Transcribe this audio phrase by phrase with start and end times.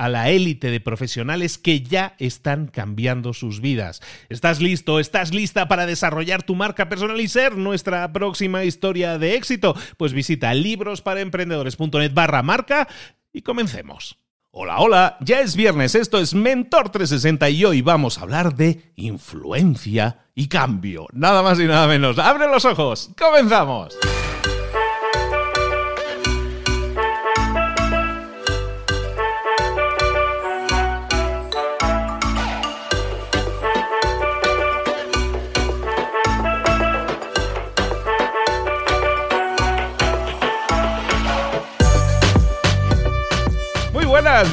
[0.00, 4.00] a la élite de profesionales que ya están cambiando sus vidas.
[4.30, 4.98] ¿Estás listo?
[4.98, 9.76] ¿Estás lista para desarrollar tu marca personal y ser nuestra próxima historia de éxito?
[9.98, 12.88] Pues visita librosparaemprendedores.net barra marca
[13.30, 14.16] y comencemos.
[14.52, 18.92] Hola, hola, ya es viernes, esto es Mentor 360 y hoy vamos a hablar de
[18.96, 21.08] influencia y cambio.
[21.12, 22.18] Nada más y nada menos.
[22.18, 23.10] ¡Abre los ojos!
[23.18, 23.98] ¡Comenzamos!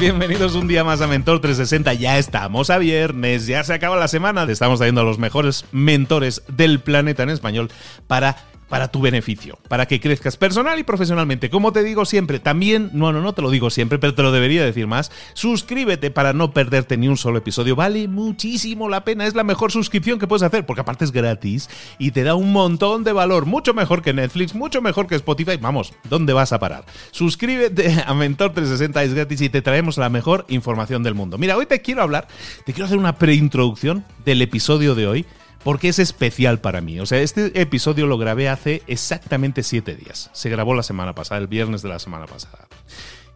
[0.00, 1.92] Bienvenidos un día más a Mentor 360.
[1.94, 4.44] Ya estamos a viernes, ya se acaba la semana.
[4.44, 7.70] Estamos trayendo a los mejores mentores del planeta en español
[8.06, 8.36] para
[8.68, 11.50] para tu beneficio, para que crezcas personal y profesionalmente.
[11.50, 14.32] Como te digo siempre, también, no, no, no te lo digo siempre, pero te lo
[14.32, 17.76] debería decir más, suscríbete para no perderte ni un solo episodio.
[17.76, 21.68] Vale muchísimo la pena, es la mejor suscripción que puedes hacer, porque aparte es gratis
[21.98, 25.56] y te da un montón de valor, mucho mejor que Netflix, mucho mejor que Spotify.
[25.60, 26.84] Vamos, ¿dónde vas a parar?
[27.10, 31.38] Suscríbete a Mentor 360, es gratis y te traemos la mejor información del mundo.
[31.38, 32.28] Mira, hoy te quiero hablar,
[32.64, 35.26] te quiero hacer una preintroducción del episodio de hoy
[35.64, 37.00] porque es especial para mí.
[37.00, 40.30] O sea, este episodio lo grabé hace exactamente siete días.
[40.32, 42.68] Se grabó la semana pasada, el viernes de la semana pasada.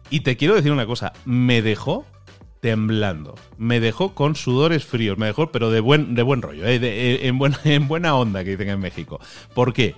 [0.09, 2.05] Y te quiero decir una cosa, me dejó
[2.63, 3.35] temblando.
[3.57, 6.79] Me dejó con sudores fríos, me dejó, pero de buen, de buen rollo, ¿eh?
[6.81, 9.19] eh en, buena, en buena onda que dicen en México.
[9.53, 9.95] ¿Por qué?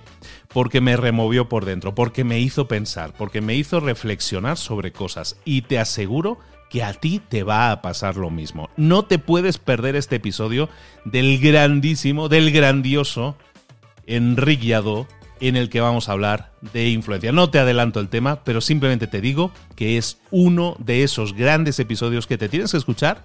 [0.48, 5.36] Porque me removió por dentro, porque me hizo pensar, porque me hizo reflexionar sobre cosas.
[5.44, 6.38] Y te aseguro
[6.82, 8.70] a ti te va a pasar lo mismo.
[8.76, 10.68] No te puedes perder este episodio
[11.04, 13.36] del grandísimo, del grandioso
[14.06, 15.06] Enrique Yadó,
[15.40, 17.32] en el que vamos a hablar de influencia.
[17.32, 21.78] No te adelanto el tema, pero simplemente te digo que es uno de esos grandes
[21.78, 23.22] episodios que te tienes que escuchar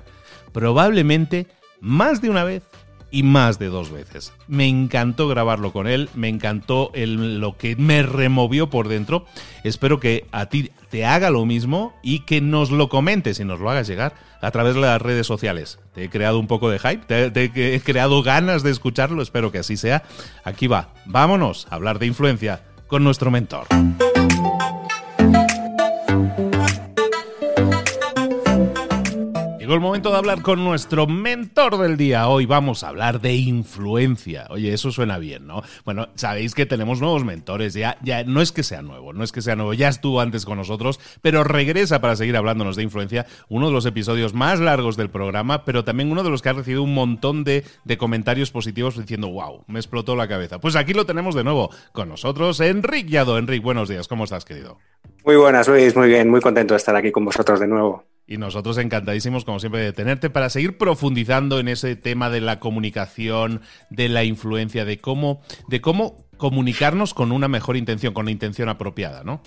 [0.51, 1.47] probablemente
[1.80, 2.63] más de una vez
[3.12, 4.34] y más de dos veces.
[4.48, 9.26] Me encantó grabarlo con él, me encantó el, lo que me removió por dentro.
[9.64, 13.60] Espero que a ti te haga lo mismo y que nos lo comentes y nos
[13.60, 15.80] lo hagas llegar a través de las redes sociales.
[15.94, 19.78] Te he creado un poco de hype, he creado ganas de escucharlo, espero que así
[19.78, 20.04] sea.
[20.44, 23.68] Aquí va, vámonos a hablar de influencia con nuestro mentor.
[29.76, 32.28] El momento de hablar con nuestro mentor del día.
[32.28, 34.48] Hoy vamos a hablar de influencia.
[34.50, 35.62] Oye, eso suena bien, ¿no?
[35.86, 37.74] Bueno, sabéis que tenemos nuevos mentores.
[37.74, 39.74] Ya, ya no es que sea nuevo, no es que sea nuevo.
[39.74, 43.25] Ya estuvo antes con nosotros, pero regresa para seguir hablándonos de influencia.
[43.50, 46.54] Uno de los episodios más largos del programa, pero también uno de los que ha
[46.54, 50.60] recibido un montón de, de comentarios positivos diciendo, wow, me explotó la cabeza.
[50.60, 53.38] Pues aquí lo tenemos de nuevo con nosotros, Enric Yado.
[53.38, 54.07] Enric, buenos días.
[54.07, 54.80] ¿Cómo estás, querido?
[55.23, 55.95] Muy buenas, Luis.
[55.95, 56.29] Muy bien.
[56.29, 58.03] Muy contento de estar aquí con vosotros de nuevo.
[58.27, 62.59] Y nosotros encantadísimos, como siempre, de tenerte para seguir profundizando en ese tema de la
[62.59, 68.31] comunicación, de la influencia, de cómo, de cómo comunicarnos con una mejor intención, con la
[68.31, 69.41] intención apropiada, ¿no?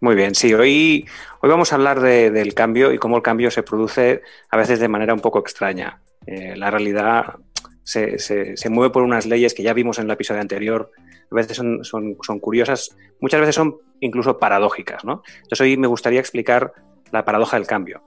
[0.00, 1.06] Muy bien, sí, hoy,
[1.40, 4.88] hoy vamos a hablar del cambio y cómo el cambio se produce a veces de
[4.88, 6.00] manera un poco extraña.
[6.26, 7.36] Eh, la realidad
[7.82, 10.90] se, se, mueve por unas leyes que ya vimos en el episodio anterior,
[11.30, 15.04] a veces son, son, son, curiosas, muchas veces son incluso paradójicas.
[15.04, 15.22] ¿no?
[15.36, 16.72] Entonces hoy me gustaría explicar
[17.10, 18.02] la paradoja del cambio.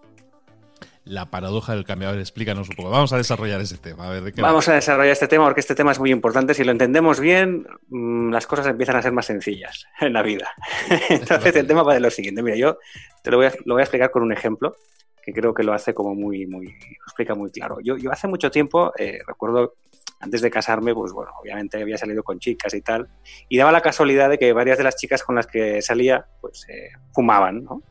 [1.06, 2.08] La paradoja del cambio.
[2.08, 2.90] A ver, explícanos un poco.
[2.90, 4.08] Vamos a desarrollar ese tema.
[4.38, 6.54] Vamos a desarrollar este tema porque este tema es muy importante.
[6.54, 10.50] Si lo entendemos bien, mm, las cosas empiezan a ser más sencillas en la vida.
[11.10, 12.42] Entonces el tema va de lo siguiente.
[12.42, 12.78] Mira, yo
[13.22, 14.78] te lo voy a, lo voy a explicar con un ejemplo
[15.24, 17.78] que creo que lo hace como muy, muy, lo explica muy claro.
[17.82, 19.76] Yo, yo hace mucho tiempo, eh, recuerdo,
[20.20, 23.10] antes de casarme, pues bueno, obviamente había salido con chicas y tal,
[23.50, 26.66] y daba la casualidad de que varias de las chicas con las que salía, pues
[26.70, 27.82] eh, fumaban, ¿no?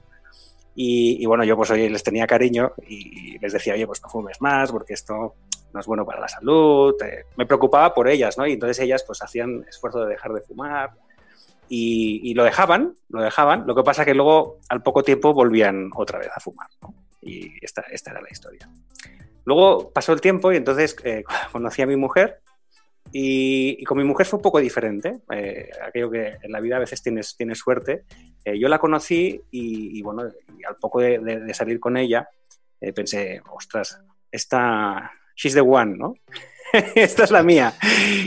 [0.74, 4.40] Y, bueno, yo pues hoy les tenía cariño y les decía, oye, pues no fumes
[4.40, 5.34] más porque esto
[5.70, 6.94] no es bueno para la salud.
[7.04, 8.46] Eh, me preocupaba por ellas, ¿no?
[8.46, 10.92] Y entonces ellas pues hacían esfuerzo de dejar de fumar
[11.68, 13.66] y, y, lo dejaban, lo dejaban.
[13.66, 16.91] Lo que pasa que luego al poco tiempo volvían otra vez a fumar, ¿no?
[17.22, 18.68] Y esta, esta era la historia.
[19.44, 22.40] Luego pasó el tiempo y entonces eh, conocí a mi mujer
[23.12, 25.20] y, con mi mujer fue un poco diferente.
[25.32, 28.04] Eh, aquello que en la vida a veces tienes, tienes suerte.
[28.44, 32.28] Eh, yo la conocí y, bueno, al poco de, salir con ella
[32.96, 36.14] pensé, ostras, esta, she's the one, ¿no?
[36.96, 37.74] esta es la mía.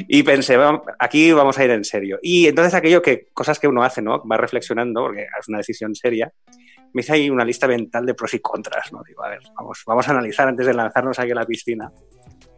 [0.07, 0.57] Y pensé,
[0.99, 2.19] aquí vamos a ir en serio.
[2.21, 4.23] Y entonces aquello que, cosas que uno hace, ¿no?
[4.25, 6.31] Va reflexionando, porque es una decisión seria
[6.95, 9.03] me hice ahí una lista mental de pros y contras, ¿no?
[9.05, 11.91] Digo, a ver, vamos, vamos a analizar antes de lanzarnos aquí a la piscina.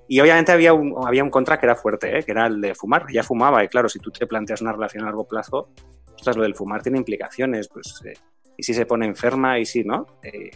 [0.07, 2.23] Y obviamente había un, había un contra que era fuerte, ¿eh?
[2.23, 3.07] que era el de fumar.
[3.11, 5.69] Ya fumaba, y claro, si tú te planteas una relación a largo plazo,
[6.23, 8.13] lo del fumar tiene implicaciones, pues, eh,
[8.55, 10.05] y si se pone enferma, y si no.
[10.21, 10.51] Eh.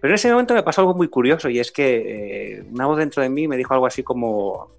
[0.00, 3.22] pero en ese momento me pasó algo muy curioso, y es que una voz dentro
[3.22, 4.70] de mí me dijo algo así como,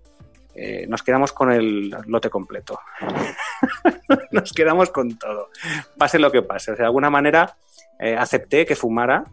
[0.87, 2.79] nos quedamos con el lote completo.
[4.31, 5.49] nos quedamos con todo,
[5.95, 6.71] pase lo que pase.
[6.71, 7.55] O sea, de alguna manera
[7.99, 9.23] eh, acepté que fumara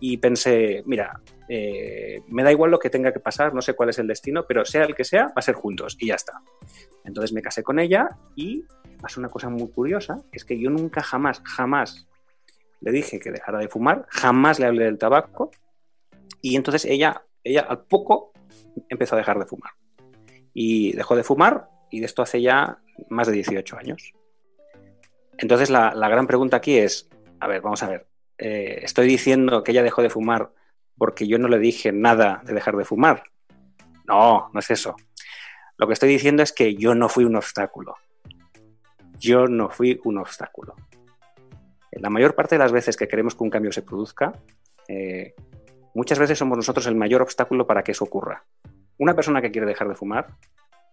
[0.00, 3.88] y pensé, mira, eh, me da igual lo que tenga que pasar, no sé cuál
[3.88, 6.40] es el destino, pero sea el que sea, va a ser juntos y ya está.
[7.04, 8.64] Entonces me casé con ella y
[9.00, 12.06] pasó una cosa muy curiosa, es que yo nunca jamás, jamás
[12.80, 15.50] le dije que dejara de fumar, jamás le hablé del tabaco
[16.42, 18.32] y entonces ella, ella al poco
[18.88, 19.72] empezó a dejar de fumar.
[20.52, 22.78] Y dejó de fumar y de esto hace ya
[23.08, 24.12] más de 18 años.
[25.38, 27.08] Entonces la, la gran pregunta aquí es,
[27.40, 28.07] a ver, vamos a ver,
[28.38, 30.52] eh, estoy diciendo que ella dejó de fumar
[30.96, 33.22] porque yo no le dije nada de dejar de fumar.
[34.06, 34.96] No, no es eso.
[35.76, 37.96] Lo que estoy diciendo es que yo no fui un obstáculo.
[39.18, 40.74] Yo no fui un obstáculo.
[41.92, 44.32] La mayor parte de las veces que queremos que un cambio se produzca,
[44.88, 45.34] eh,
[45.94, 48.44] muchas veces somos nosotros el mayor obstáculo para que eso ocurra.
[48.98, 50.28] Una persona que quiere dejar de fumar,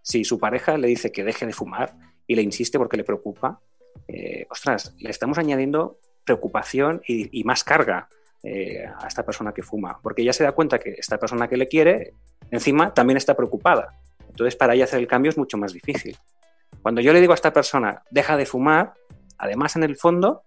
[0.02, 1.96] si su pareja le dice que deje de fumar
[2.28, 3.60] y le insiste porque le preocupa,
[4.08, 8.10] eh, ostras, le estamos añadiendo preocupación y, más carga
[8.44, 11.58] eh, a esta persona que fuma, porque ella se da cuenta que esta persona que
[11.58, 12.14] le quiere,
[12.52, 14.00] encima, también está preocupada.
[14.28, 16.18] Entonces, para ella hacer el cambio es mucho más difícil.
[16.82, 18.94] Cuando yo le digo a esta persona, deja de fumar,
[19.38, 20.44] además, en el fondo,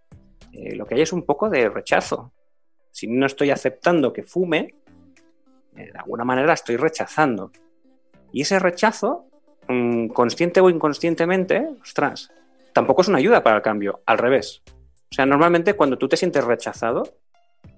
[0.53, 2.33] eh, lo que hay es un poco de rechazo.
[2.91, 4.75] Si no estoy aceptando que fume,
[5.77, 7.51] eh, de alguna manera estoy rechazando.
[8.33, 9.27] Y ese rechazo,
[9.69, 12.31] mm, consciente o inconscientemente, ostras,
[12.73, 14.63] tampoco es una ayuda para el cambio, al revés.
[15.11, 17.03] O sea, normalmente cuando tú te sientes rechazado,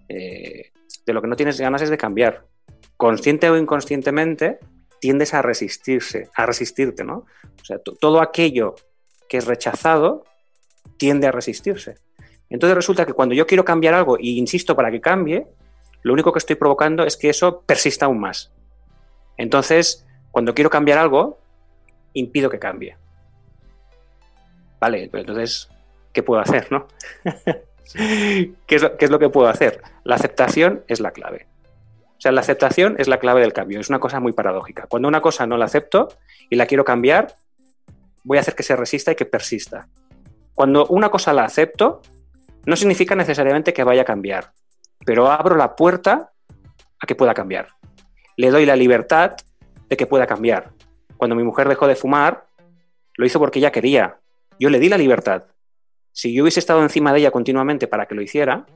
[0.08, 0.72] eh,
[1.06, 2.46] de lo que no tienes ganas es de cambiar.
[2.96, 4.58] Consciente o inconscientemente,
[5.00, 7.26] tiendes a resistirse, a resistirte, ¿no?
[7.60, 8.74] O sea, todo aquello
[9.28, 10.24] que es rechazado
[10.96, 11.96] tiende a resistirse.
[12.50, 15.46] Entonces resulta que cuando yo quiero cambiar algo y insisto para que cambie,
[16.02, 18.52] lo único que estoy provocando es que eso persista aún más.
[19.36, 21.38] Entonces, cuando quiero cambiar algo,
[22.12, 22.96] impido que cambie.
[24.80, 25.68] Vale, pero entonces
[26.12, 26.70] ¿qué puedo hacer?
[26.70, 26.86] ¿no?
[28.66, 29.82] ¿Qué, es lo, que puedo hacer?
[30.04, 31.46] La aceptación es la clave.
[32.04, 33.80] O sea, la aceptación es la clave del cambio.
[33.80, 34.86] Es una cosa muy paradójica.
[34.88, 36.08] Cuando una cosa no la acepto
[36.48, 37.34] y la quiero cambiar,
[38.24, 39.88] voy a hacer que se resista y que persista.
[40.54, 42.02] Cuando una cosa la acepto,
[42.66, 44.52] no significa necesariamente que vaya a cambiar,
[45.04, 46.30] pero abro la puerta
[47.00, 47.68] a que pueda cambiar.
[48.36, 49.36] Le doy la libertad
[49.88, 50.70] de que pueda cambiar.
[51.16, 52.46] Cuando mi mujer dejó de fumar,
[53.16, 54.18] lo hizo porque ella quería.
[54.58, 55.44] Yo le di la libertad.
[56.12, 58.66] Si yo hubiese estado encima de ella continuamente para que lo hiciera,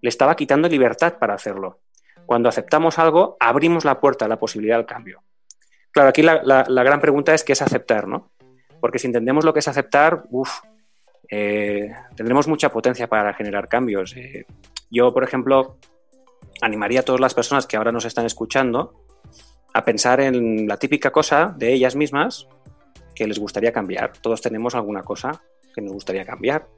[0.00, 1.80] le estaba quitando libertad para hacerlo.
[2.26, 5.22] Cuando aceptamos algo, abrimos la puerta a la posibilidad del cambio.
[5.90, 8.30] Claro, aquí la, gran pregunta es qué es aceptar, ¿no?
[8.80, 10.24] Porque si entendemos lo que es aceptar,
[11.28, 14.16] eh, tendremos mucha potencia para generar cambios.
[14.16, 14.46] Eh,
[14.90, 15.76] yo, por ejemplo,
[16.62, 19.04] animaría a todas las personas que ahora nos están escuchando
[19.74, 22.48] a pensar en la típica cosa de ellas mismas
[23.14, 24.12] que les gustaría cambiar.
[24.18, 25.42] Todos tenemos alguna cosa
[25.72, 26.68] que nos gustaría cambiar,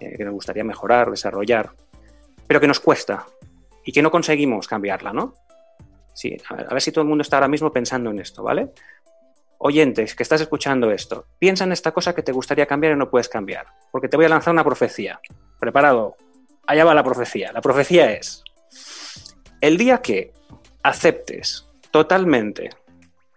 [0.00, 1.70] eh, que nos gustaría mejorar, desarrollar,
[2.46, 3.26] pero que nos cuesta
[3.84, 5.34] y que no conseguimos cambiarla, ¿no?
[6.14, 8.72] Sí, a ver, si todo el mundo está ahora mismo pensando en esto, ¿vale?
[9.58, 13.10] oyentes que estás escuchando esto, piensa en esta cosa que te gustaría cambiar y no
[13.10, 15.20] puedes cambiar, porque te voy a lanzar una profecía.
[15.58, 16.16] Preparado,
[16.66, 17.52] allá va la profecía.
[17.52, 18.42] La profecía es,
[19.60, 20.32] el día que
[20.82, 22.70] aceptes totalmente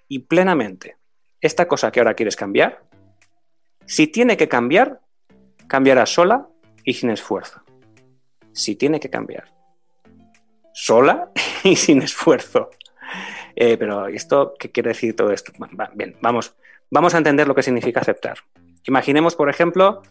[0.08, 0.98] y plenamente
[1.42, 2.84] esta cosa que ahora quieres cambiar,
[3.90, 5.02] si tiene que cambiar,
[5.68, 6.48] cambiará sola
[6.84, 7.64] y sin esfuerzo.
[8.52, 9.52] Si tiene que cambiar.
[10.72, 11.32] Sola
[11.64, 12.70] y sin esfuerzo.
[13.56, 15.52] Eh, pero ¿esto qué quiere decir todo esto?
[15.96, 16.56] bien, vamos,
[16.92, 18.38] vamos a entender lo que significa aceptar.
[18.86, 20.04] Imaginemos, por ejemplo,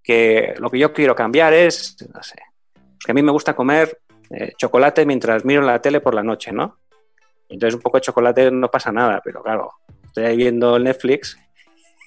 [0.00, 2.36] que lo que yo quiero cambiar es, no sé,
[3.04, 3.98] que a mí me gusta comer
[4.30, 6.78] eh, chocolate mientras miro la tele por la noche, ¿no?
[7.48, 9.72] Entonces un poco de chocolate no pasa nada, pero claro,
[10.04, 11.36] estoy ahí viendo Netflix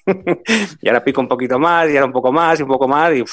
[0.80, 3.12] y ahora pico un poquito más, y ahora un poco más, y un poco más,
[3.14, 3.24] y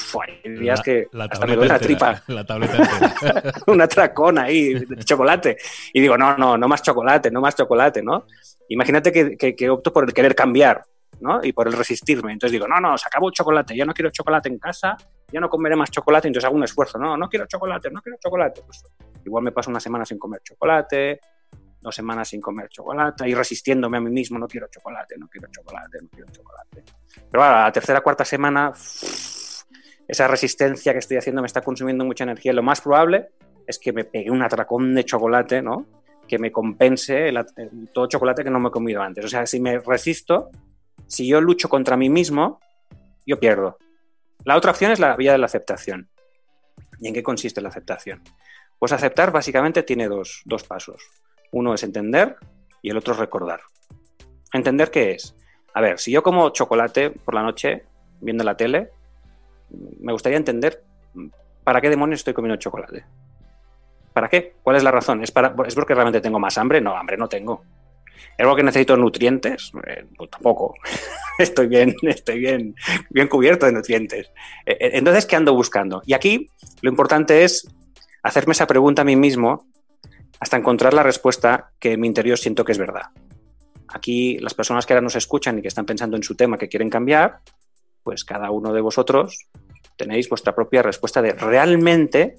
[0.44, 2.22] hay días que hasta me duele la tripa.
[2.28, 5.58] La tableta Una tracona ahí de chocolate.
[5.94, 8.26] Y digo, no, no, no más chocolate, no más chocolate, ¿no?
[8.70, 10.84] Imagínate que, que, opto por el querer cambiar,
[11.20, 11.40] ¿no?
[11.44, 12.34] Y por el resistirme.
[12.34, 14.98] Entonces digo, no, no, se acabó el chocolate, ya no quiero chocolate en casa,
[15.32, 18.18] ya no comeré más chocolate, entonces hago un esfuerzo, no, no quiero chocolate, no quiero
[18.20, 18.62] chocolate.
[18.66, 18.84] Pues
[19.26, 21.20] igual me paso una semana sin comer chocolate,
[21.86, 25.48] dos semanas sin comer chocolate y resistiéndome a mí mismo, no quiero chocolate, no quiero
[25.52, 26.84] chocolate, no quiero chocolate.
[27.30, 28.74] Pero a la tercera, cuarta semana,
[30.08, 32.54] esa resistencia que estoy haciendo me está consumiendo mucha energía.
[32.54, 33.30] Lo más probable
[33.68, 35.86] es que me pegue un atracón de chocolate, ¿no?
[36.28, 37.46] Que me compense el,
[37.94, 39.24] todo chocolate que no me he comido antes.
[39.24, 40.50] O sea, si me resisto,
[41.06, 42.60] si yo lucho contra mí mismo,
[43.28, 43.78] yo pierdo.
[44.44, 46.10] La otra opción es la vía de la aceptación.
[47.00, 48.24] ¿Y en qué consiste la aceptación?
[48.80, 51.25] Pues aceptar básicamente tiene dos, dos pasos.
[51.52, 52.36] Uno es entender
[52.82, 53.62] y el otro es recordar.
[54.54, 55.36] ¿Entender qué es?
[55.74, 57.84] A ver, si yo como chocolate por la noche
[58.22, 58.92] viendo la tele,
[60.00, 60.84] me gustaría entender
[61.64, 63.04] para qué demonios estoy comiendo chocolate.
[64.14, 64.56] ¿Para qué?
[64.64, 65.22] ¿Cuál es la razón?
[65.24, 66.80] ¿Es, para, ¿Es porque realmente tengo más hambre?
[66.80, 67.64] No, hambre no tengo.
[68.38, 69.72] ¿Es porque necesito nutrientes?
[69.86, 70.74] Eh, pues tampoco.
[71.38, 72.76] estoy bien, estoy bien,
[73.10, 74.32] bien cubierto de nutrientes.
[74.66, 76.02] E, e, entonces, ¿qué ando buscando?
[76.06, 76.50] Y aquí
[76.82, 77.68] lo importante es
[78.24, 79.68] hacerme esa pregunta a mí mismo
[80.40, 83.10] hasta encontrar la respuesta que en mi interior siento que es verdad.
[83.90, 86.68] Aquí las personas que ahora nos escuchan y que están pensando en su tema que
[86.68, 87.40] quieren cambiar,
[88.04, 89.48] pues cada uno de vosotros
[89.98, 92.38] tenéis vuestra propia respuesta de realmente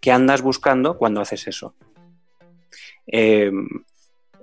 [0.00, 1.74] qué andas buscando cuando haces eso.
[3.06, 3.68] Em,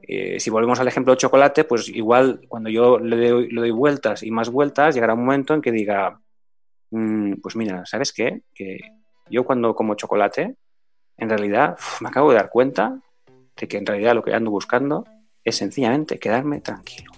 [0.01, 4.31] eh, si volvemos al ejemplo del chocolate, pues igual cuando yo le doy, vueltas y
[4.31, 6.19] más vueltas, llegará un momento en que diga,
[6.91, 8.41] mm, pues mira, ¿sabes qué?
[8.53, 8.79] Que
[9.29, 10.55] yo cuando como chocolate
[11.19, 12.99] en realidad me acabo de dar cuenta
[13.55, 15.05] de que en realidad lo que ando buscando
[15.43, 17.11] es sencillamente quedarme tranquilo.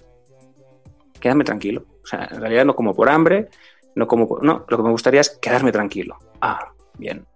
[1.20, 1.84] Quedarme tranquilo.
[2.02, 3.48] O sea, en realidad no como por hambre,
[3.94, 4.44] no como por...
[4.44, 6.18] No, lo que me gustaría es quedarme tranquilo.
[6.40, 7.26] Ah, bien.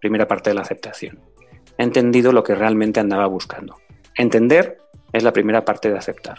[0.00, 1.20] Primera parte de la aceptación.
[1.76, 3.78] He entendido lo que realmente andaba buscando.
[4.16, 4.78] Entender
[5.12, 6.38] es la primera parte de aceptar.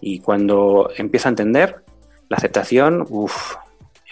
[0.00, 1.84] Y cuando empiezo a entender,
[2.28, 3.56] la aceptación, uff,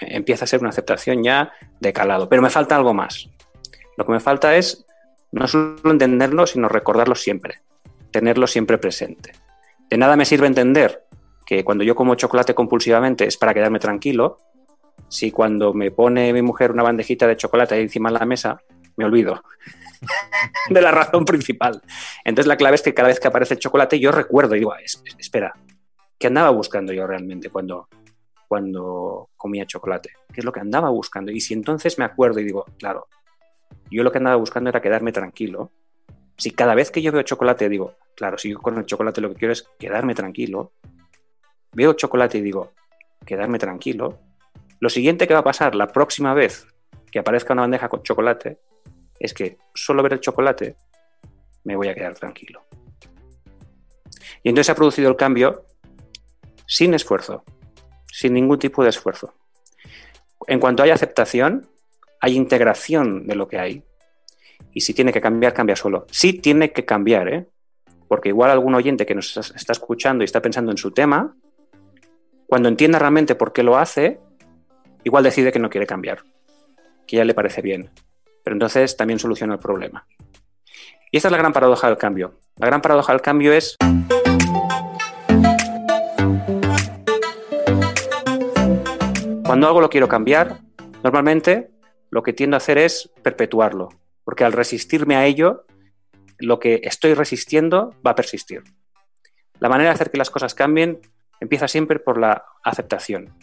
[0.01, 2.29] empieza a ser una aceptación ya de calado.
[2.29, 3.31] Pero me falta algo más.
[3.99, 4.87] Lo que me falta es
[5.33, 7.63] no solo entenderlo, sino recordarlo siempre,
[8.13, 9.33] tenerlo siempre presente.
[9.91, 11.05] De nada me sirve entender
[11.45, 14.39] que cuando yo como chocolate compulsivamente es para quedarme tranquilo,
[15.09, 18.63] si cuando me pone mi mujer una bandejita de chocolate ahí encima de la mesa,
[18.97, 19.43] me olvido
[20.71, 21.83] de la razón principal.
[22.25, 24.75] Entonces la clave es que cada vez que aparece el chocolate yo recuerdo y digo,
[25.19, 25.55] espera,
[26.17, 27.89] ¿qué andaba buscando yo realmente cuando,
[28.47, 30.11] cuando comía chocolate?
[30.33, 31.33] ¿Qué es lo que andaba buscando?
[31.33, 33.09] Y si entonces me acuerdo y digo, claro,
[33.91, 35.73] yo lo que andaba buscando era quedarme tranquilo.
[36.37, 39.31] Si cada vez que yo veo chocolate digo, claro, si yo con el chocolate lo
[39.31, 40.73] que quiero es quedarme tranquilo,
[41.73, 42.73] veo chocolate y digo,
[43.25, 44.21] quedarme tranquilo,
[44.81, 46.67] lo siguiente que va a pasar la próxima vez
[47.11, 48.59] que aparezca una bandeja con chocolate
[49.19, 50.77] es que solo ver el chocolate
[51.65, 52.63] me voy a quedar tranquilo.
[54.43, 55.65] Y entonces se ha producido el cambio
[56.67, 57.45] sin esfuerzo,
[58.07, 59.35] sin ningún tipo de esfuerzo.
[60.47, 61.69] En cuanto hay aceptación,
[62.21, 63.83] hay integración de lo que hay.
[64.73, 66.07] Y si tiene que cambiar, cambia solo.
[66.11, 67.47] Sí tiene que cambiar, ¿eh?
[68.09, 71.37] Porque igual algún oyente que nos está escuchando y está pensando en su tema,
[72.47, 74.19] cuando entienda realmente por qué lo hace,
[75.05, 76.25] igual decide que no quiere cambiar,
[77.07, 77.91] que ya le parece bien.
[78.43, 80.07] Pero entonces también soluciona el problema.
[81.11, 82.39] Y esta es la gran paradoja del cambio.
[82.57, 83.77] La gran paradoja del cambio es...
[89.45, 90.59] Cuando algo lo quiero cambiar,
[91.03, 91.71] normalmente
[92.11, 93.89] lo que tiendo a hacer es perpetuarlo,
[94.25, 95.67] porque al resistirme a ello,
[96.39, 98.63] lo que estoy resistiendo va a persistir.
[99.59, 101.01] La manera de hacer que las cosas cambien
[101.41, 103.35] empieza siempre por la aceptación.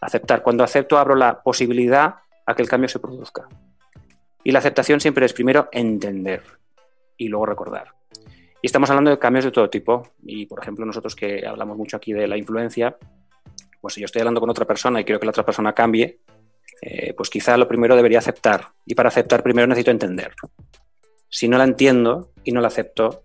[0.00, 0.42] Aceptar.
[0.42, 2.16] Cuando acepto, abro la posibilidad
[2.46, 3.48] a que el cambio se produzca.
[4.44, 6.42] Y la aceptación siempre es primero entender
[7.16, 7.94] y luego recordar.
[8.60, 10.10] Y estamos hablando de cambios de todo tipo.
[10.24, 12.96] Y, por ejemplo, nosotros que hablamos mucho aquí de la influencia,
[13.80, 16.20] pues si yo estoy hablando con otra persona y quiero que la otra persona cambie,
[16.84, 18.72] eh, pues quizá lo primero debería aceptar.
[18.84, 20.34] Y para aceptar primero necesito entender.
[21.28, 23.22] Si no la entiendo y no la acepto,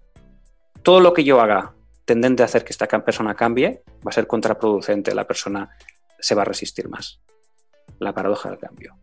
[0.83, 1.73] todo lo que yo haga
[2.05, 5.15] tendente a hacer que esta persona cambie va a ser contraproducente.
[5.15, 5.71] La persona
[6.19, 7.19] se va a resistir más.
[7.97, 8.95] La paradoja del cambio.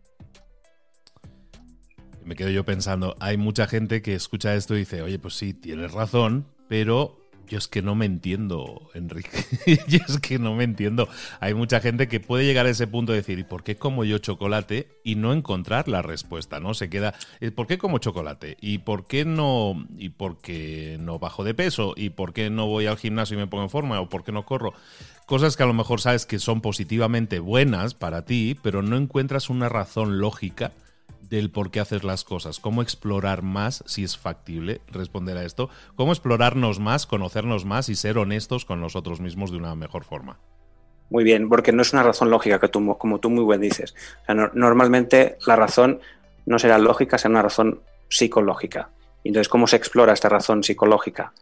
[2.23, 5.53] Me quedo yo pensando, hay mucha gente que escucha esto y dice, oye, pues sí,
[5.53, 9.45] tienes razón, pero yo es que no me entiendo, Enrique.
[9.87, 11.07] yo es que no me entiendo.
[11.39, 14.03] Hay mucha gente que puede llegar a ese punto de decir, ¿y por qué como
[14.03, 14.87] yo chocolate?
[15.03, 16.73] Y no encontrar la respuesta, ¿no?
[16.73, 17.13] Se queda,
[17.55, 18.57] ¿por qué como chocolate?
[18.61, 21.93] ¿Y por qué no, y por qué no bajo de peso?
[21.95, 23.99] ¿Y por qué no voy al gimnasio y me pongo en forma?
[23.99, 24.73] ¿O por qué no corro?
[25.25, 29.49] Cosas que a lo mejor sabes que son positivamente buenas para ti, pero no encuentras
[29.49, 30.71] una razón lógica
[31.35, 35.69] del por qué haces las cosas, cómo explorar más, si es factible responder a esto,
[35.95, 40.39] cómo explorarnos más, conocernos más y ser honestos con nosotros mismos de una mejor forma.
[41.09, 43.93] Muy bien, porque no es una razón lógica, que tú, como tú muy bien dices.
[44.53, 45.99] normalmente la razón
[46.45, 48.89] no será lógica, será una razón psicológica.
[49.23, 51.33] Entonces, ¿cómo se explora esta razón psicológica?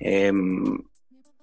[0.00, 0.78] Em,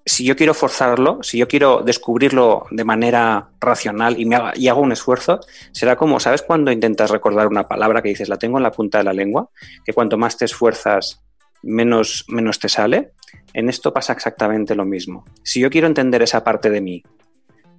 [0.06, 5.40] si yo quiero forzarlo, si yo quiero descubrirlo de manera racional y, hago un esfuerzo,
[5.72, 9.00] será como, ¿sabes cuando intentas recordar una palabra que dices, la tengo en la punta
[9.00, 9.50] de la lengua?
[9.84, 11.24] Que cuanto más te esfuerzas,
[11.64, 13.14] menos, menos te sale.
[13.52, 15.26] En esto pasa exactamente lo mismo.
[15.42, 17.04] Si yo quiero entender esa parte de mí,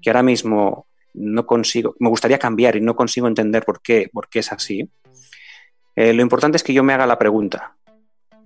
[0.02, 4.28] que ahora mismo no consigo, me gustaría cambiar y no consigo entender por qué, por
[4.28, 4.90] qué es así,
[5.94, 7.76] eh, lo importante es que yo me haga la pregunta.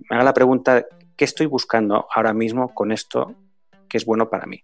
[0.07, 0.85] Me haga la pregunta,
[1.17, 3.35] ¿qué estoy buscando ahora mismo con esto
[3.91, 4.63] que es bueno para mí.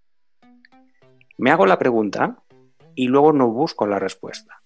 [1.37, 2.37] Me hago la pregunta
[2.95, 4.61] y luego no busco la respuesta,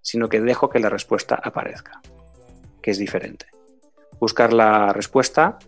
[0.00, 2.00] sino que dejo que la respuesta aparezca,
[2.80, 3.46] que es diferente.
[4.18, 5.58] Buscar la respuesta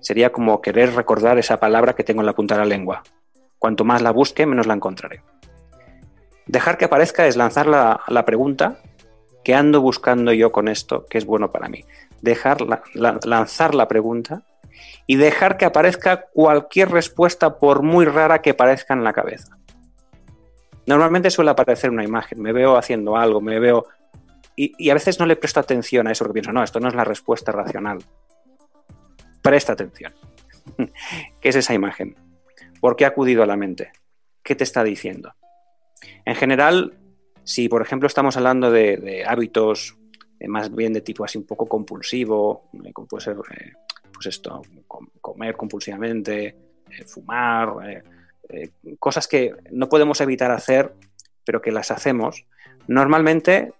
[0.00, 3.02] sería como querer recordar esa palabra que tengo en la punta de la lengua.
[3.58, 5.22] Cuanto más la busque, menos la encontraré.
[6.46, 8.76] Dejar que aparezca es lanzar la, pregunta
[9.42, 11.82] que ando buscando yo con esto, que es bueno para mí.
[12.20, 12.58] Dejar
[12.92, 14.42] lanzar la pregunta
[15.06, 19.58] y dejar que aparezca cualquier respuesta por muy rara que parezca en la cabeza.
[20.86, 23.86] Normalmente suele aparecer una imagen, me veo haciendo algo, me veo...
[24.56, 26.94] Y, a veces no le presto atención a eso porque pienso, no, esto no es
[26.94, 27.98] la respuesta racional.
[29.42, 30.14] Presta atención.
[31.40, 32.16] ¿Qué es esa imagen?
[32.80, 33.90] ¿Por qué ha acudido a la mente?
[34.42, 35.34] ¿Qué te está diciendo?
[36.24, 36.96] En general,
[37.42, 39.96] si por ejemplo estamos hablando de, hábitos
[40.38, 43.72] eh, más bien de tipo así un poco compulsivo, como puede ser eh,
[44.14, 44.62] pues esto,
[45.20, 48.02] comer compulsivamente, eh, fumar, eh,
[48.48, 50.94] eh, cosas que no podemos evitar hacer,
[51.44, 52.46] pero que las hacemos,
[52.86, 53.72] normalmente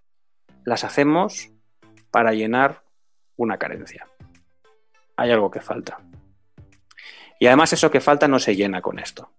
[0.64, 1.50] las hacemos
[2.10, 2.82] para llenar
[3.36, 4.06] una carencia.
[5.16, 6.00] Hay algo que falta.
[7.38, 9.30] Y además eso que falta no se llena con esto.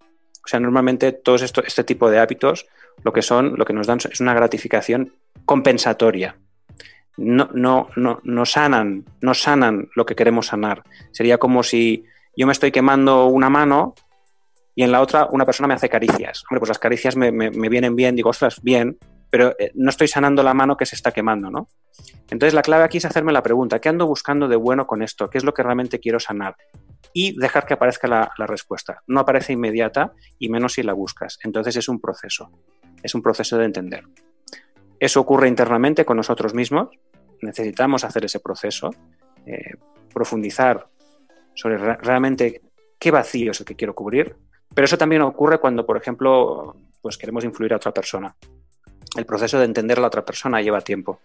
[0.44, 2.68] O sea, normalmente esto, este tipo de hábitos
[3.04, 6.38] lo que son, lo que nos dan es una gratificación compensatoria
[7.18, 10.84] no, no, no, no sanan, no sanan lo que queremos sanar.
[11.12, 13.96] Sería como si yo me estoy quemando una mano
[14.76, 16.44] y en la otra una persona me hace caricias.
[16.50, 18.98] Hombre, pues las caricias me, vienen bien, digo, ostras, bien,
[19.30, 21.70] pero eh, no estoy sanando la mano que se está quemando, ¿no?
[22.30, 25.30] Entonces la clave aquí es hacerme la pregunta, ¿qué ando buscando de bueno con esto?
[25.30, 26.56] ¿Qué es lo que realmente quiero sanar?
[27.14, 29.02] Y dejar que aparezca la respuesta.
[29.08, 31.40] No aparece inmediata y menos si la buscas.
[31.44, 32.52] Entonces es un proceso,
[33.02, 34.04] es un proceso de entender.
[35.00, 36.90] Eso ocurre internamente con nosotros mismos.
[37.42, 38.92] Necesitamos hacer ese proceso,
[39.46, 39.76] eh,
[40.14, 40.88] profundizar
[41.54, 42.62] sobre realmente
[43.00, 44.36] qué vacío es el que quiero cubrir.
[44.74, 48.36] Pero eso también ocurre cuando, por ejemplo, pues queremos influir a otra persona.
[49.16, 51.20] El proceso de entender a la otra persona lleva tiempo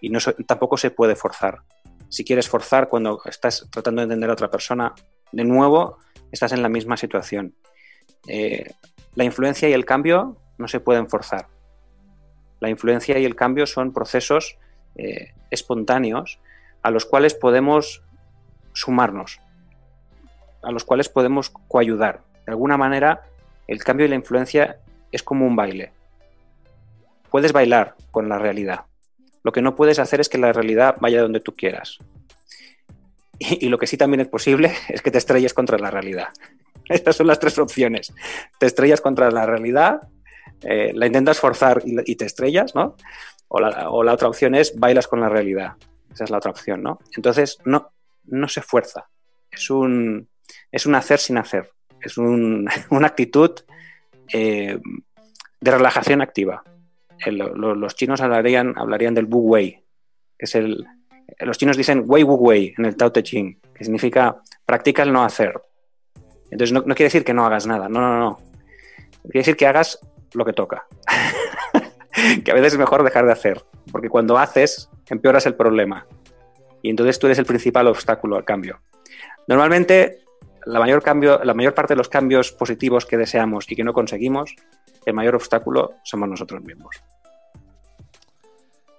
[0.00, 1.62] y no, tampoco se puede forzar.
[2.08, 4.94] Si quieres forzar cuando estás tratando de entender a otra persona,
[5.30, 5.98] de nuevo
[6.32, 7.54] estás en la misma situación.
[8.26, 8.72] Eh,
[9.14, 11.48] la influencia y el cambio no se pueden forzar.
[12.60, 14.58] La influencia y el cambio son procesos
[14.96, 16.38] eh, espontáneos
[16.82, 18.02] a los cuales podemos
[18.72, 19.40] sumarnos,
[20.62, 22.22] a los cuales podemos coayudar.
[22.46, 23.22] De alguna manera,
[23.66, 24.78] el cambio y la influencia
[25.12, 25.92] es como un baile.
[27.30, 28.86] Puedes bailar con la realidad.
[29.42, 31.98] Lo que no puedes hacer es que la realidad vaya donde tú quieras.
[33.38, 36.28] Y, y, lo que sí también es posible es que te estrelles contra la realidad.
[36.88, 38.12] Estas son las tres opciones.
[38.58, 40.08] Te estrellas contra la realidad
[40.62, 42.96] eh, la intentas forzar y, te estrellas, ¿no?
[43.48, 45.72] O la, otra opción es bailas con la realidad.
[46.12, 46.98] Esa es la otra opción, ¿no?
[47.16, 47.92] Entonces, no,
[48.24, 49.08] no se fuerza.
[49.50, 50.28] Es un,
[50.70, 51.70] es un hacer sin hacer.
[52.00, 53.52] Es una actitud
[54.32, 54.78] eh,
[55.60, 56.62] de relajación activa.
[57.26, 59.84] los chinos hablarían, hablarían del Bu Wei,
[60.38, 60.86] que es el,
[61.40, 65.12] Los chinos dicen Wei Wu Wei en el Tao Te Ching, que significa practica el
[65.12, 65.60] no hacer.
[66.50, 68.38] Entonces no, no quiere decir que no hagas nada, no, no, no.
[69.22, 69.98] Quiere decir que hagas
[70.34, 70.86] lo que toca.
[72.44, 76.06] que a veces es mejor dejar de hacer, porque cuando haces empeoras el problema.
[76.82, 78.80] Y entonces tú eres el principal obstáculo al cambio.
[79.46, 80.24] Normalmente
[80.66, 83.92] la mayor, cambio, la mayor parte de los cambios positivos que deseamos y que no
[83.92, 84.54] conseguimos,
[85.06, 86.96] el mayor obstáculo somos nosotros mismos.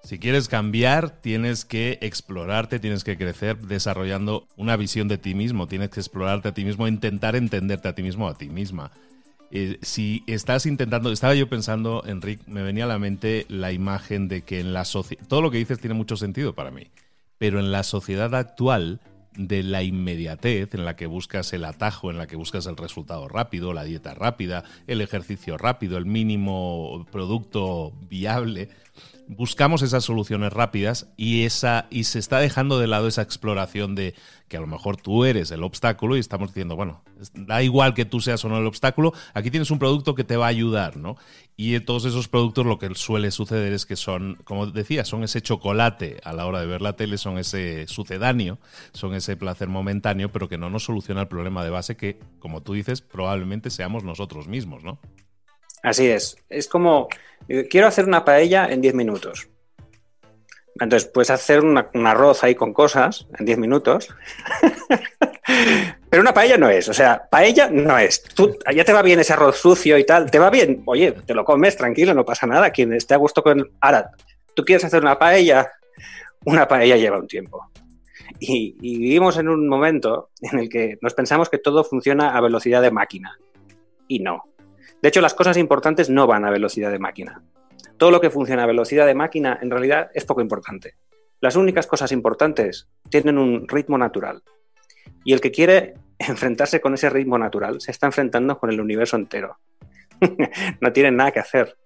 [0.04, 5.68] Si quieres cambiar, tienes que explorarte, tienes que crecer desarrollando una visión de ti mismo,
[5.68, 8.92] tienes que explorarte a ti mismo, intentar entenderte a ti mismo, a ti misma.
[9.52, 14.28] Eh, si estás intentando, estaba yo pensando, Enrique, me venía a la mente la imagen
[14.28, 16.88] de que en la sociedad, todo lo que dices tiene mucho sentido para mí,
[17.38, 19.00] pero en la sociedad actual
[19.36, 23.28] de la inmediatez en la que buscas el atajo, en la que buscas el resultado
[23.28, 28.70] rápido, la dieta rápida, el ejercicio rápido, el mínimo producto viable,
[29.30, 34.16] buscamos esas soluciones rápidas y, esa, y se está dejando de lado esa exploración de
[34.48, 37.04] que a lo mejor tú eres el obstáculo y estamos diciendo, bueno,
[37.36, 40.36] da igual que tú seas o no el obstáculo, aquí tienes un producto que te
[40.36, 41.16] va a ayudar, ¿no?
[41.56, 45.42] Y todos esos productos lo que suele suceder es que son, como decía, son ese
[45.42, 48.58] chocolate a la hora de ver la tele, son ese sucedáneo,
[48.94, 52.64] son ese placer momentáneo, pero que no nos soluciona el problema de base que, como
[52.64, 55.00] tú dices, probablemente seamos nosotros mismos, ¿no?
[55.84, 56.38] Así es.
[56.50, 57.08] Es como,
[57.48, 59.50] eh, quiero hacer una paella en 10 minutos.
[60.80, 64.10] Entonces, puedes hacer un arroz ahí con cosas en 10 minutos.
[66.10, 68.24] Pero una paella no es, o sea, paella no es.
[68.24, 71.34] Tú, ya te va bien ese arroz sucio y tal, te va bien, oye, te
[71.34, 72.72] lo comes tranquilo, no pasa nada.
[72.72, 73.72] Quien esté a gusto con.
[73.82, 74.12] Ahora,
[74.54, 75.70] tú quieres hacer una paella,
[76.46, 77.70] una paella lleva un tiempo.
[78.40, 82.82] y vivimos en un momento en el que nos pensamos que todo funciona a velocidad
[82.82, 83.38] de máquina.
[84.08, 84.44] Y no.
[85.02, 87.42] De hecho, las cosas importantes no van a velocidad de máquina.
[87.98, 90.96] Todo lo que funciona a velocidad de máquina en realidad es poco importante.
[91.42, 94.44] Las únicas cosas importantes tienen un ritmo natural.
[95.24, 99.16] Y el que quiere enfrentarse con ese ritmo natural se está enfrentando con el universo
[99.16, 99.58] entero.
[100.82, 101.78] no tiene nada que hacer.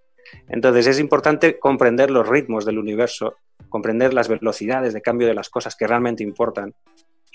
[0.48, 3.36] Entonces es importante comprender los ritmos del universo,
[3.70, 6.74] comprender las velocidades de cambio de las cosas que realmente importan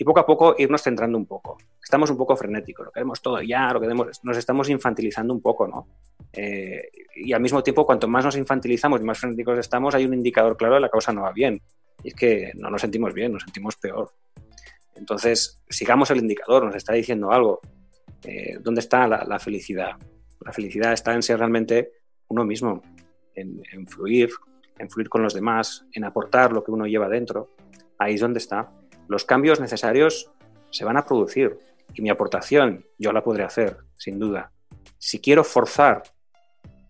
[0.01, 1.59] y poco a poco irnos centrando un poco.
[1.83, 5.67] Estamos un poco frenéticos, lo queremos todo ya, lo queremos, nos estamos infantilizando un poco,
[5.67, 5.89] ¿no?
[6.33, 10.15] Eh, y al mismo tiempo, cuanto más nos infantilizamos y más frenéticos estamos, hay un
[10.15, 11.61] indicador claro de la causa no va bien.
[12.05, 14.13] Y es que no nos sentimos bien, nos sentimos peor.
[14.95, 17.61] Entonces, sigamos el indicador, nos está diciendo algo.
[18.23, 19.97] Eh, ¿Dónde está la, felicidad?
[20.41, 21.91] La felicidad está en ser realmente
[22.29, 22.83] uno mismo,
[23.35, 24.31] en, en fluir,
[24.79, 27.51] en fluir con los demás, en aportar lo que uno lleva dentro.
[27.99, 28.71] Ahí es donde está
[29.09, 30.31] los cambios necesarios
[30.71, 31.59] se van a producir
[31.95, 34.53] y mi aportación yo la podré hacer, sin duda.
[34.99, 36.03] Si quiero forzar,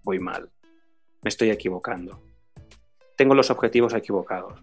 [0.02, 0.50] voy mal.
[1.22, 2.20] Me estoy equivocando.
[3.16, 4.60] Tengo los objetivos equivocados.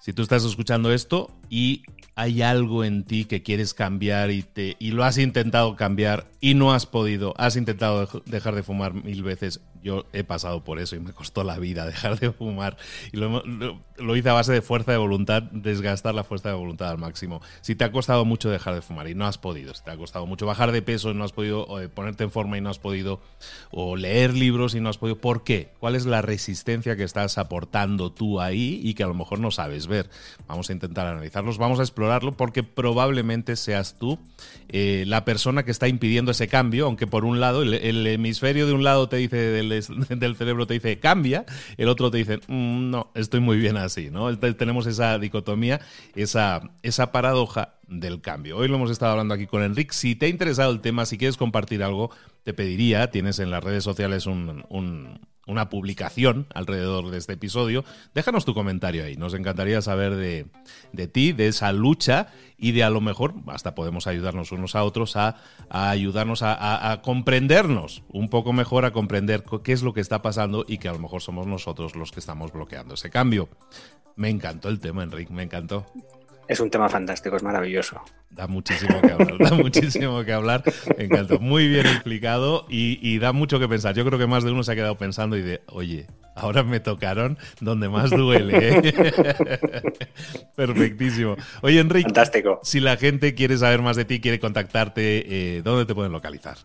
[0.00, 1.82] Si tú estás escuchando esto y
[2.14, 6.54] hay algo en ti que quieres cambiar y, te, y lo has intentado cambiar y
[6.54, 10.96] no has podido, has intentado dejar de fumar mil veces yo he pasado por eso
[10.96, 12.76] y me costó la vida dejar de fumar.
[13.12, 16.98] Y lo, hice a base de fuerza de voluntad, desgastar la fuerza de voluntad al
[16.98, 17.42] máximo.
[17.60, 19.96] Si te ha costado mucho dejar de fumar y no has podido, si te ha
[19.96, 22.70] costado mucho bajar de peso y no has podido, o ponerte en forma y no
[22.70, 23.20] has podido,
[23.70, 25.68] o leer libros y no has podido, ¿por qué?
[25.78, 29.50] ¿Cuál es la resistencia que estás aportando tú ahí y que a lo mejor no
[29.50, 30.08] sabes ver?
[30.48, 34.18] Vamos a intentar analizarlos, vamos a explorarlo porque probablemente seas tú
[34.68, 38.66] eh, la persona que está impidiendo ese cambio, aunque por un lado el, el hemisferio
[38.66, 39.73] de un lado te dice del
[40.08, 41.44] del cerebro te dice cambia,
[41.76, 44.36] el otro te dice mm, no, estoy muy bien así, ¿no?
[44.38, 45.80] Tenemos esa dicotomía,
[46.14, 48.56] esa, esa paradoja del cambio.
[48.56, 49.94] Hoy lo hemos estado hablando aquí con Enrique.
[49.94, 52.10] Si te ha interesado el tema, si quieres compartir algo,
[52.42, 54.64] te pediría, tienes en las redes sociales un
[55.46, 59.16] una publicación alrededor de este episodio, déjanos tu comentario ahí.
[59.16, 64.06] Nos encantaría saber de, ti, de esa lucha y de a lo mejor hasta podemos
[64.06, 65.36] ayudarnos unos a otros a,
[65.68, 70.78] ayudarnos a, comprendernos un poco mejor, a comprender qué es lo que está pasando y
[70.78, 73.48] que a lo mejor somos nosotros los que estamos bloqueando ese cambio.
[74.16, 75.86] Me encantó el tema, Enrique, me encantó.
[76.48, 78.00] Es un tema fantástico, es maravilloso.
[78.30, 80.62] Da muchísimo que hablar, da muchísimo que hablar.
[80.98, 81.38] Me encantó.
[81.38, 83.94] Muy bien explicado y, da mucho que pensar.
[83.94, 86.80] Yo creo que más de uno se ha quedado pensando y de, oye, ahora me
[86.80, 88.80] tocaron donde más duele.
[88.80, 88.94] ¿eh?
[90.56, 91.36] Perfectísimo.
[91.62, 92.08] Oye, Enrique.
[92.08, 92.60] Fantástico.
[92.62, 96.58] Si la gente quiere saber más de ti, quiere contactarte, eh, ¿dónde te pueden localizar?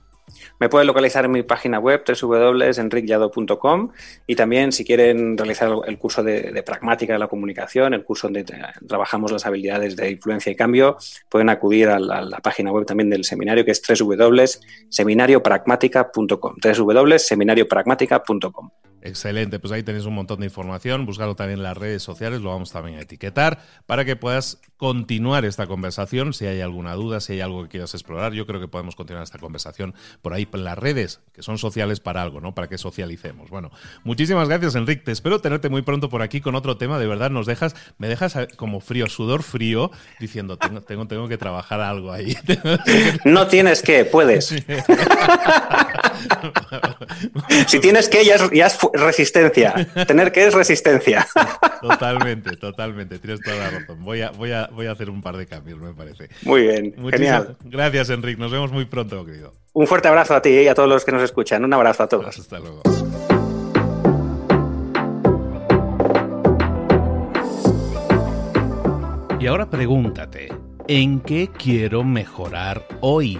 [0.59, 3.91] Me pueden localizar en mi página web www.enricyado.com
[4.27, 8.45] y también si quieren realizar el curso de, pragmática de la comunicación, el curso donde
[8.87, 10.97] trabajamos las habilidades de influencia y cambio,
[11.29, 18.69] pueden acudir a la, página web también del seminario que es www.seminariopragmática.com www.seminariopragmática.com
[19.01, 22.49] Excelente, pues ahí tenéis un montón de información, buscadlo también en las redes sociales, lo
[22.49, 27.33] vamos también a etiquetar para que puedas continuar esta conversación, si hay alguna duda, si
[27.33, 30.63] hay algo que quieras explorar, yo creo que podemos continuar esta conversación por ahí en
[30.63, 32.53] las redes, que son sociales para algo, ¿no?
[32.55, 33.49] Para que socialicemos.
[33.49, 33.71] Bueno,
[34.03, 37.29] muchísimas gracias Enrique, te espero tenerte muy pronto por aquí con otro tema, de verdad
[37.29, 42.11] nos dejas, me dejas como frío, sudor frío, diciendo, tengo, tengo, tengo que trabajar algo
[42.11, 42.35] ahí.
[43.25, 44.53] No tienes que, puedes.
[47.67, 49.73] si tienes que, ya es, resistencia.
[50.07, 51.27] Tener que es resistencia.
[51.81, 53.19] Totalmente, totalmente.
[53.19, 54.03] Tienes toda la razón.
[54.03, 56.29] Voy a, voy a, voy a hacer un par de cambios, me parece.
[56.43, 56.95] Muy bien.
[57.11, 57.57] genial.
[57.63, 58.39] Gracias, Enrique.
[58.39, 59.53] Nos vemos muy pronto, querido.
[59.73, 61.63] Un fuerte abrazo a ti y a todos los que nos escuchan.
[61.63, 62.37] Un abrazo a todos.
[62.37, 62.81] Hasta luego.
[69.39, 70.49] Y ahora pregúntate,
[70.89, 73.39] ¿en qué quiero mejorar hoy?